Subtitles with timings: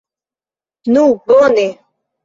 [0.95, 1.67] Nu, bone.